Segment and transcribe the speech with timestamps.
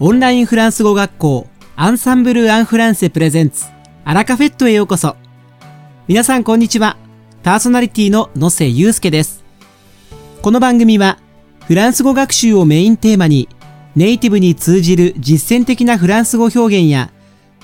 [0.00, 3.66] オンラインフランス語学校アンサンブル・アン・フランセプレゼンツ
[4.04, 5.16] アラカフェットへようこそ。
[6.08, 6.96] 皆さんこんにちは。
[7.42, 9.44] パーソナリティの野瀬祐介です。
[10.40, 11.18] この番組は
[11.66, 13.48] フランス語学習をメインテーマに
[13.94, 17.12] ネイティブに通じる実践的なフランス語表現や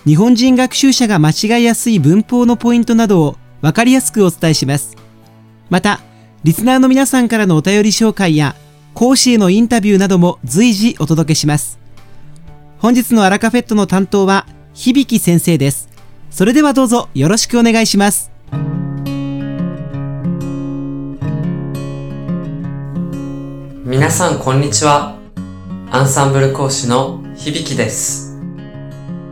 [0.04, 4.96] 日本人学習者が間違いやすい文法のポイントなどをわかりやすくお伝えします。
[5.70, 6.00] また、
[6.44, 8.54] リスナーの皆さんからのお便り紹介や
[8.94, 11.78] 講師へのインタビューなども随時お届けします。
[12.80, 15.88] 本日のアラカフェットの担当は響先生です。
[16.30, 18.30] それではどうぞよろしくお願いします。
[23.84, 25.18] 皆さんこんにちは。
[25.90, 28.38] アンサンブル講師の響です。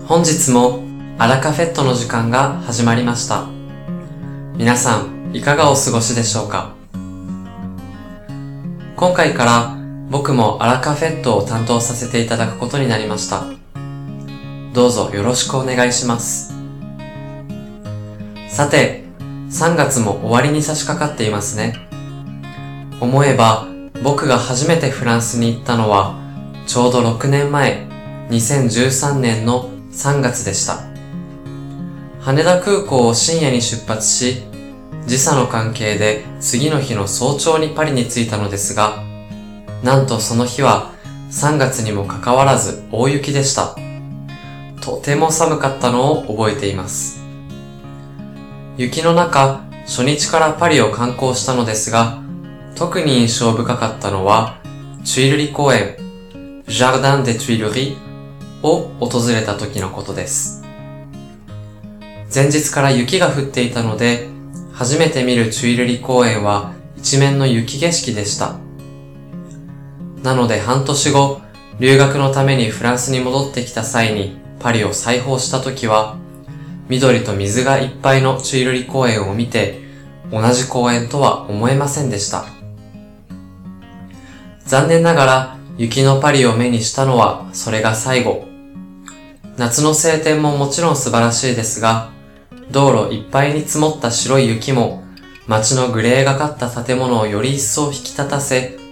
[0.06, 0.82] 本日も
[1.16, 3.46] アラカフェットの時間が始まりました。
[4.56, 6.74] 皆さんいかがお過ごしでしょうか
[8.96, 9.75] 今回から
[10.08, 13.44] 僕もアラカフェットを担当させていただくことになりました。
[14.72, 16.54] どうぞよろしくお願いします。
[18.48, 19.04] さて、
[19.50, 21.88] 3月も終わりに差し掛かっていますね。
[23.00, 23.66] 思えば、
[24.02, 26.16] 僕が初めてフランスに行ったのは、
[26.66, 27.86] ちょうど6年前、
[28.30, 30.80] 2013年の3月でした。
[32.20, 34.42] 羽田空港を深夜に出発し、
[35.06, 39.05] 時差の関係で次の日の早朝にパリに着いたのですが、
[39.82, 40.92] なんとその日は
[41.30, 43.76] 3月にもかかわらず大雪でした。
[44.80, 47.20] とても寒かったのを覚えています。
[48.76, 52.20] 雪の中、初日からパリを観光したのですが、
[52.74, 54.58] 特に印象深かったのは、
[55.04, 55.96] チュイルリ公園、
[56.68, 57.96] ジャルダン・デ・チュイルリ
[58.62, 60.62] を訪れた時のことです。
[62.32, 64.28] 前日から雪が降っていたので、
[64.72, 68.65] 初めて見るチュイルリ公園は一面の雪景色でした。
[70.26, 71.40] なので半年後、
[71.78, 76.16] 留学のためにフランスに戻ってきた際にパリを再訪した時は、
[76.88, 79.82] 緑と水がいっぱいのチュイルリ公園を見て、
[80.32, 82.44] 同じ公園とは思えませんでした。
[84.64, 88.48] 残念ながら雪のパリを目にしたのはそれが最後。
[89.56, 92.10] 夏の晴天ももちろん素晴らしいですが、
[92.72, 95.04] 道路いっぱいに積もった白い雪も
[95.46, 98.85] 街のグレーがかった建物をより一層引き立たせ、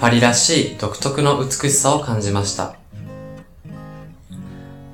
[0.00, 2.74] パリらしい独特の美しさを感じました。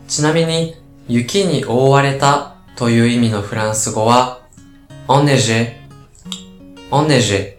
[0.08, 0.74] ちなみに、
[1.06, 4.40] 雪に覆われたという意味のフランス語は、
[5.06, 5.74] オンネジェ、
[6.90, 7.54] オンネジェ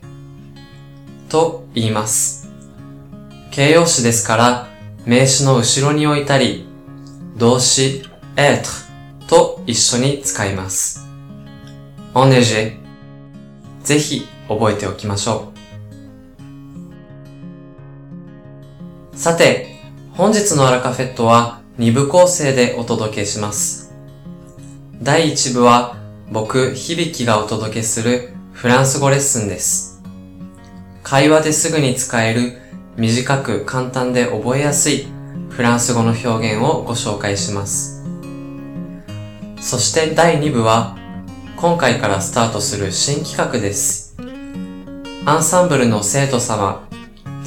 [1.30, 2.50] と言います。
[3.52, 4.68] 形容詞ですから、
[5.06, 6.68] 名詞の後ろに置いたり、
[7.38, 8.04] 動詞、
[8.36, 11.08] エートと一緒に使います。
[12.14, 12.78] オンネジェ、
[13.84, 15.57] ぜひ覚えておきましょう。
[19.18, 19.80] さて、
[20.14, 23.92] 本日のアラカフェットは2部構成でお届けします。
[25.02, 25.98] 第1部は
[26.32, 30.04] 僕、響がお届けするフランス語レッスンです。
[31.02, 32.60] 会話ですぐに使える
[32.96, 35.08] 短く簡単で覚えやすい
[35.50, 38.06] フランス語の表現をご紹介します。
[39.60, 40.96] そして第2部は
[41.56, 44.16] 今回からスタートする新企画です。
[45.26, 46.87] アンサンブルの生徒様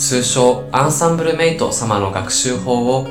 [0.01, 3.07] 通称アンサンブルメイト様の学習法を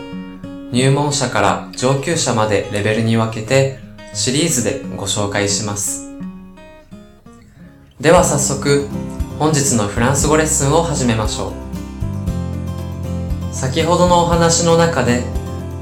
[0.71, 3.77] 入門者から上級者までレベルに分けて
[4.15, 6.09] シリーズでご紹介します。
[8.01, 8.87] では早速
[9.37, 11.53] 本日のフランス語レッスンを始めましょ
[13.51, 13.53] う。
[13.53, 15.23] 先ほどのお話の中で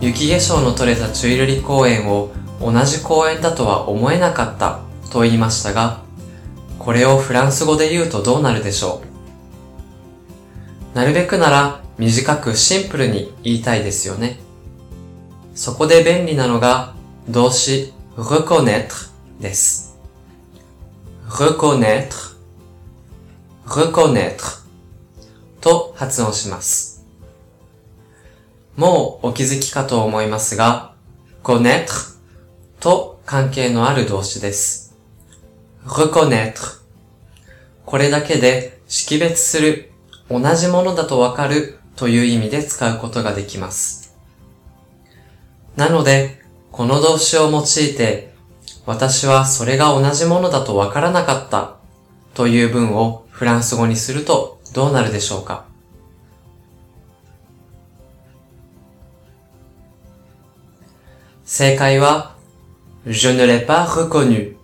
[0.01, 6.01] 雪化粧の取れたチュイルリ公園を同じ公園だとは思えなかったと言いましたが、
[6.78, 9.06] これをフランス語で言うとどうなるでしょう？
[10.97, 14.39] なるべくなら短くシンプルに言いたいですよね。
[15.53, 16.95] そこで便利なのが
[17.29, 19.95] 動詞 reconnaître です。
[21.29, 22.35] reconnaître,
[23.67, 24.63] reconnaître
[25.61, 27.05] と発音します。
[28.75, 30.95] もうお気づきかと思いますが、
[31.43, 32.17] connaître
[32.79, 34.95] と関係のある動詞です。
[35.85, 36.81] reconnaître
[37.85, 39.91] これだけで識別する
[40.29, 44.15] 同じものだとわかるという意味で使うことができます。
[45.75, 46.41] なので、
[46.71, 47.63] この動詞を用い
[47.95, 48.33] て、
[48.85, 51.77] 私はそれが同じものだとわからなかった
[52.33, 55.65] という文をフランス語にするとどうなるでしょうか
[61.45, 62.35] 正解は、
[63.06, 64.57] je ne l'ai pas reconnu.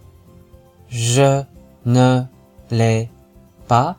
[0.90, 1.44] je
[1.86, 2.26] ne
[2.70, 3.10] l'ai
[3.70, 3.98] pas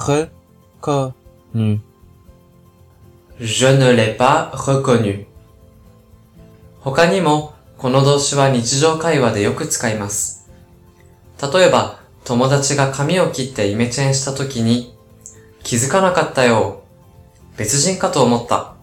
[0.00, 1.80] reconnu.
[3.38, 5.26] Je ne l'ai pas reconnu.
[6.82, 10.48] 他にも、この動詞は日常会話でよく使います。
[11.52, 14.96] 例えば、友達が髪を切ってイメチェンした時に、
[15.62, 16.82] 気づかなかったよ。
[17.58, 18.74] 別人かと思った。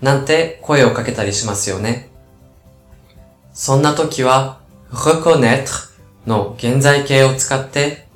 [0.00, 2.08] なんて声をかけたりしますよね。
[3.52, 4.60] そんな時は、
[4.92, 5.88] reconnaître
[6.26, 8.07] の現在形を使って、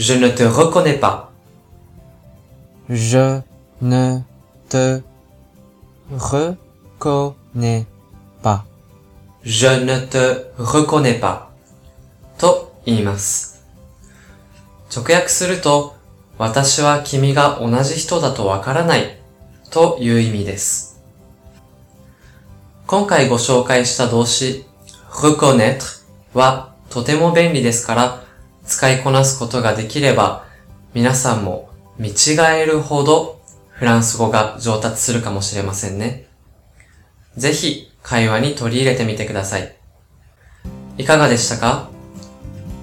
[0.00, 1.30] Je ne te reconnais pas.
[2.88, 3.42] Je
[3.82, 4.20] ne
[4.66, 5.02] te
[6.10, 7.84] reconnais
[8.42, 8.64] pas.
[9.42, 11.50] Je ne te reconnais pas.
[12.38, 13.62] と言います。
[14.90, 15.94] 直訳すると、
[16.38, 19.18] 私は君が同じ人だとわからない
[19.70, 20.98] という意味です。
[22.86, 24.64] 今回ご紹介した動詞
[25.10, 26.00] reconnaître
[26.32, 28.29] はとても便利ですから、
[28.70, 30.44] 使いこなすことができれば、
[30.94, 36.28] 皆さんも見違えるほどフランス語が上達するかもしれませんね。
[37.36, 39.76] ぜひ会話に取り入れてみてください。
[40.98, 41.90] いかがでしたか？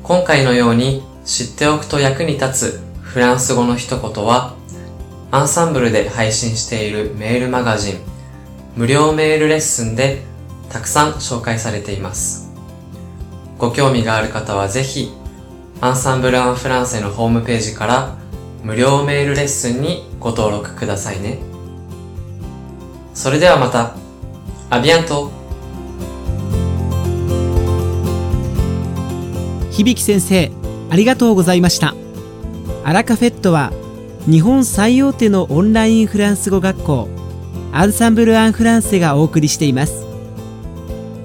[0.03, 4.55] 今回のように知っておくと役に立つフランス語の一言は、
[5.31, 7.99] アンサンブルで配信しているメールマガジン、
[8.75, 10.21] 無料メールレッスンで
[10.69, 12.51] たくさん紹介されています。
[13.57, 15.13] ご興味がある方はぜひ、
[15.79, 18.17] アンサンブル・アン・フランセのホームページから
[18.63, 21.39] 無料メールレッスンにご登録くださいね。
[23.13, 23.95] それではまた。
[24.69, 25.31] アビアント
[29.71, 30.51] 響先生、
[30.89, 31.93] ありがとうございました。
[32.83, 33.73] アラカフェットは
[34.29, 37.09] 日本最大手のオンラインフランス語学校
[37.73, 40.05] アンサンブル・アン・フランセがお送りしています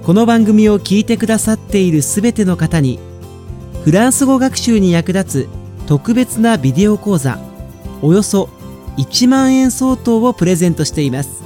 [0.02, 2.99] この番組を聞いてくださっているすべての方に
[3.84, 5.49] フランス語学習に役立つ
[5.88, 7.40] 特別なビデオ講座
[8.00, 8.49] およそ
[8.96, 11.43] 1万円相当をプレゼントしています。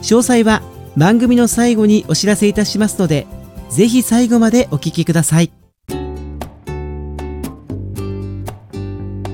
[0.00, 0.62] 詳細は
[0.96, 3.26] 番組の最後にお知らせいたしますので
[3.68, 5.50] ぜひ最後までお聞きください。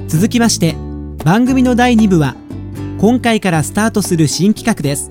[0.09, 0.75] 続きまして
[1.23, 2.35] 番組の第2部は
[2.99, 5.11] 今回からスタートする新企画です。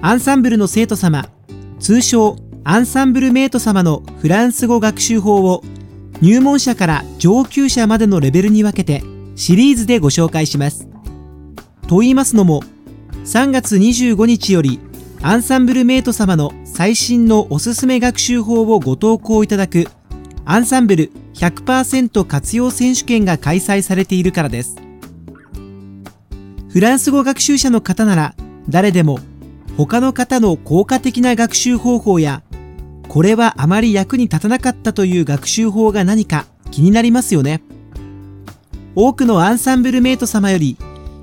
[0.00, 1.28] アンサンブルの生徒様
[1.80, 5.64] 通称アンサンブルメイト様のフランス語学習法を
[6.22, 9.02] 入門者から上級者までのレベルに分けて
[9.34, 10.86] シリーズでご紹介します。
[11.88, 12.62] と言いますのも
[13.24, 14.78] 3月25日より
[15.20, 19.88] アンサンブルメイト様の最新のおすすめ学習法をご投稿いただく
[20.44, 24.76] アンサンブル100%活用選手権が開催されているからです。
[26.68, 28.34] フランス語学習者の方なら
[28.68, 29.18] 誰でも
[29.76, 32.44] 他の方の効果的な学習方法や
[33.12, 37.62] これはあまり役に立たなかったという学習法が何か気になりますよね。
[38.94, 40.78] 多くのアンサンブルメイト様より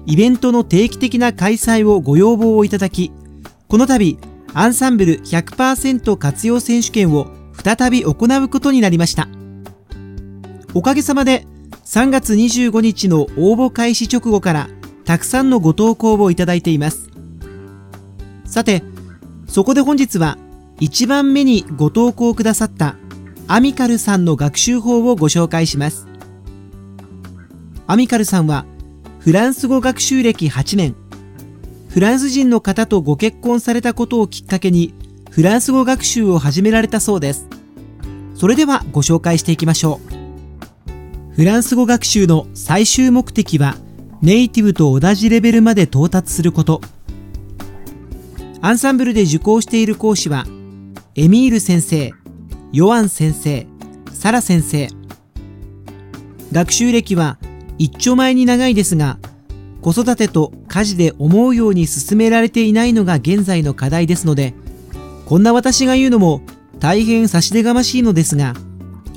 [0.06, 3.12] イベントの定期的な開催をご要望をいただき、
[3.68, 4.20] この度
[4.54, 9.28] アンサンブル100%活用選手権を再び行うことになりました。
[10.76, 11.48] おかげさまで
[11.86, 14.70] 3月25日の応募開始直後から
[15.06, 17.10] たくさんのご投稿をいただいています。
[18.46, 18.84] さて、
[19.48, 20.38] そこで本日は
[20.80, 22.96] 1番目にご投稿くださった
[23.48, 26.08] アミカルさんの学習法をご紹介します。
[27.88, 28.66] アミカルさんは
[29.20, 30.96] フランス語学習歴8年、
[31.90, 34.94] フランス人の方とご結婚されたことをきっかけに
[35.32, 37.48] フランス語学習を始められたそうです。
[38.36, 40.00] それではご紹介していきましょ
[41.32, 41.34] う。
[41.36, 43.76] フランス語学習の最終目的は
[44.22, 46.82] ネイティブと同じレベルまで到達すること。
[48.62, 50.46] アンサンブルで受講している講師は
[51.16, 52.14] エミール先生、
[52.72, 53.66] ヨアン先生、
[54.14, 54.88] サラ先生。
[56.52, 57.40] 学習歴は
[57.80, 59.18] 一丁前に長いですが、
[59.82, 64.54] 子育てと家事で思うように進められていないのが現在の課題ですので、
[65.26, 66.42] こんな私が言うのも
[66.80, 68.54] 大変差し出がましいのですが、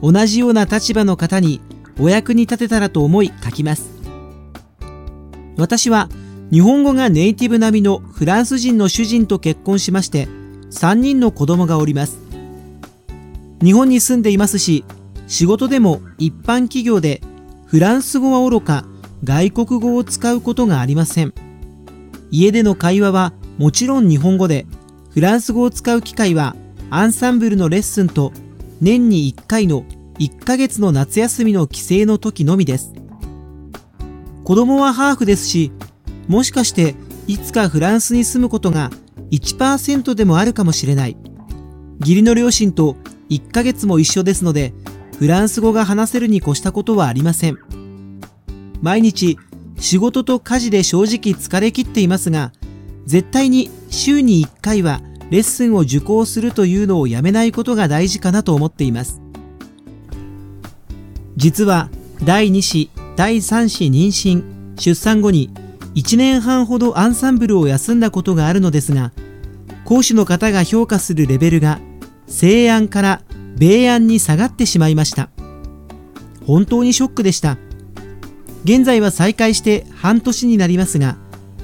[0.01, 1.61] 同じような立場の方に
[2.01, 3.91] お役に立てたらと思い書きます。
[5.59, 6.09] 私は
[6.51, 10.27] 日本語がネイティブ並みのフランス人の主人と結婚しまして、
[10.73, 12.19] 3人の子供がおります。
[13.63, 14.85] 日本に住んでいますし、
[15.29, 17.21] 仕事でも一般企業で
[17.67, 18.85] フランス語はおろか
[19.23, 21.33] 外国語を使うことがありません。
[22.31, 24.67] 家での会話はもちろん日本語で、
[25.11, 26.57] フランス語を使う機会は
[26.91, 28.33] アンサンブルのレッスンと
[28.81, 29.85] 年に1回の
[30.19, 32.93] 1ヶ月の夏休みの帰省の時のみです。
[34.45, 35.71] 子供はハーフですし、
[36.29, 36.95] もしかして
[37.27, 38.91] いつかフランスに住むことが
[39.33, 41.17] 1%でもあるかもしれない。
[42.01, 42.97] 義理の両親と
[43.31, 44.75] 1ヶ月も一緒ですので、
[45.19, 47.59] フランス語が話せるに越したことはありません。
[48.83, 49.39] 毎日、
[49.79, 52.53] 仕事と家事で正直疲れ切っていますが、
[53.07, 59.21] 絶対に週に1回はレッスンを受講するというのをやめないことが大事かなと思っています。
[61.37, 61.89] 実は
[62.23, 64.45] 第2子、第3子妊娠、
[64.79, 65.51] 出産後に
[65.95, 69.13] 1年半ほどアンサンブルを休んだことがあるのですが、
[69.85, 71.81] 講師の方が評価するレベルが
[72.27, 73.23] 西安から
[73.57, 75.31] 米安に下がってしまいました。
[76.47, 77.59] 本当にショックでした。
[78.65, 81.17] 現在は再開して半年になりますが、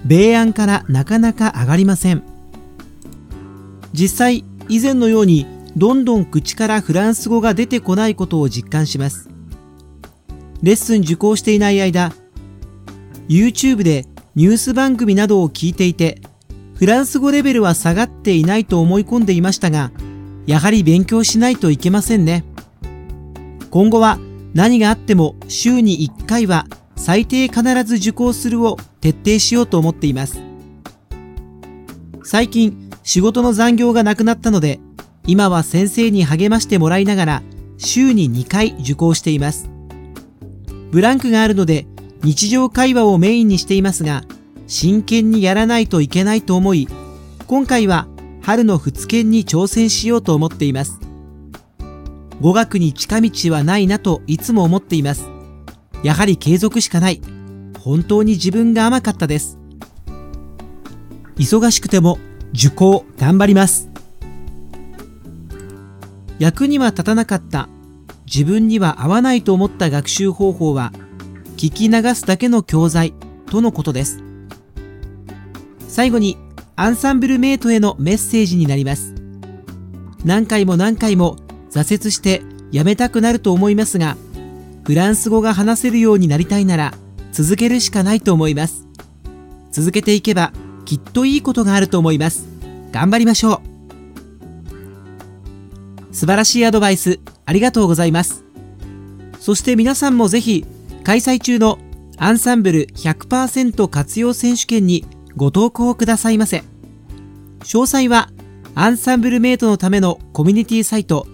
[0.05, 2.23] 米安からなかなか上がりません。
[3.93, 5.47] 実際、以前のように
[5.77, 9.29] どんどん口からフランス語が出てこないことを実感します。
[10.63, 12.13] レッスン受講していない間、
[13.29, 16.21] YouTube でニュース番組などを聞いていて、
[16.79, 19.91] フランス語レベルは下がっていないと思い込んでいましたが、
[20.47, 22.45] やはり勉強しないといけませんね。
[23.69, 24.21] 今後は
[24.55, 30.41] 何があっても週に1回は最低必ず受講するを徹底しようと思っています。
[32.23, 34.79] 最近仕事の残業がなくなったので、
[35.27, 37.43] 今は先生に励ましてもらいながら
[37.77, 39.69] 週に2回受講しています。
[40.93, 41.89] ブランクがあるので
[42.23, 44.23] 日常会話をメインにしていますが、
[44.69, 46.87] 真剣にやらないといけないと思い、
[47.47, 48.07] 今回は
[48.43, 51.01] 春の仏研に挑戦しようと思っています。
[52.43, 55.27] 語学に近道はないなといつも思っています。
[56.03, 57.23] やはり継続しかない。
[57.81, 59.59] 本当に自分が甘かったです。
[61.37, 62.19] 忙しくても
[62.53, 63.89] 受講頑張ります。
[66.39, 67.71] 役には立たなかった
[68.27, 70.93] 自分には合わないと思った学習方法は
[71.57, 73.15] 聞き流すだけの教材
[73.47, 74.28] とのことです。
[75.99, 76.39] 最後に
[76.77, 79.17] アンサンブルメイトへのメッセージになります。
[80.25, 81.39] 何回も何回も
[81.73, 84.17] 挫折してやめたくなると思いますが、
[84.85, 86.95] フランス語が話せるようになりたいなら
[87.33, 88.87] 続けるしかないと思います。
[89.73, 90.53] 続けていけば
[90.85, 92.47] きっといいことがあると思います。
[92.93, 93.61] 頑張りましょ
[96.13, 96.15] う。
[96.15, 98.45] 素晴らしいアドバイスありがとうございます。
[99.41, 100.65] そして皆さんもぜひ
[101.03, 101.81] 開催中の
[102.19, 105.05] アンサンブル100%活用選手権に
[105.39, 106.65] ご投稿くださいませ。
[107.61, 108.29] 詳細は
[108.75, 111.29] アンサンブルメイトのためのコミュニティサイト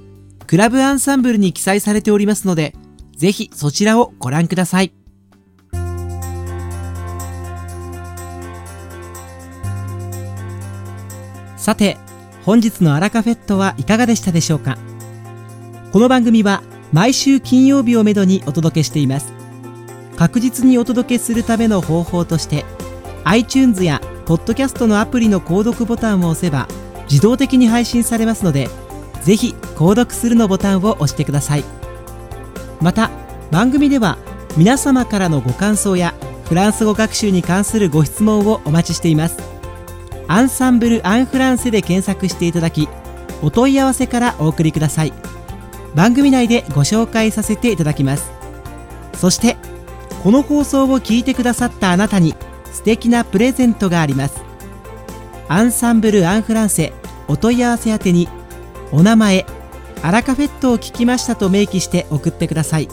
[0.47, 2.75] クラブアンサンブルに記載されておりますので、
[3.17, 4.93] ぜひそちらをご覧ください。
[11.57, 11.97] さて、
[12.45, 14.77] 本日のアラカフェットはいかがでしたでしょうか？
[15.93, 19.33] この番組は毎週金曜日をめどにお届けしています。
[20.19, 22.67] 確実にお届けするための方法として、
[23.25, 26.69] iTunes や Podcast のアプリの購読ボタンを押せば
[27.11, 28.69] 自動的に配信されますので、
[29.23, 31.65] ぜひ購読するのボタンを押してください。
[32.81, 33.11] また
[33.51, 34.19] 番組では
[34.57, 36.15] 皆様からのご感想や
[36.45, 39.39] フランス語学習に関するご質問をお待ちしています。
[40.29, 42.89] アンサンブル・アン・フランセで検索していただき
[43.43, 45.13] お問い合わせからお送りください。
[45.95, 48.31] 番組内でご紹介させていただきます。
[49.15, 49.57] そして
[50.23, 52.35] この放送を聞いてくださったあなたに
[52.75, 54.43] 素敵なプレゼントがあります。
[55.49, 56.93] アンサンブル・アン・フランセ
[57.29, 58.29] お問い合わせ宛てに
[58.93, 59.47] お名前
[60.03, 62.89] アラカフェットを聞きましたと明記して送ってください。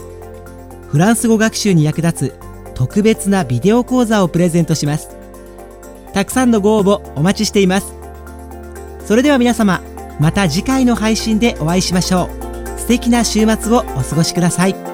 [0.88, 2.34] フランス語学習に役立つ
[2.74, 5.10] 特別なビデオ講座をプレゼントします。
[6.14, 7.92] たくさんのご応募お待ちしています。
[9.04, 9.82] それでは皆様
[10.20, 12.30] また次回の配信でお会いしましょ
[12.76, 12.78] う。
[12.78, 14.91] 素敵な週末をお過ごしください。